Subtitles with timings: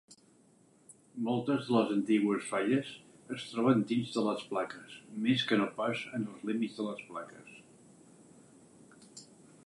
[1.25, 2.87] Moltes de les antigues falles
[3.35, 7.03] es troben dins de les plaques més que no pas en els límits de les
[7.11, 9.21] plaques.